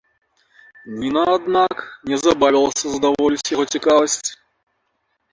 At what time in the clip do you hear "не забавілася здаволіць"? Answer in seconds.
2.11-3.51